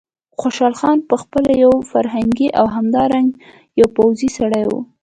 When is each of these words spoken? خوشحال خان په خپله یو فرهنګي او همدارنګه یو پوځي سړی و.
خوشحال 0.39 0.73
خان 0.79 0.97
په 1.09 1.15
خپله 1.21 1.51
یو 1.63 1.73
فرهنګي 1.91 2.47
او 2.59 2.65
همدارنګه 2.75 3.37
یو 3.79 3.87
پوځي 3.97 4.29
سړی 4.37 4.63
و. 4.67 4.71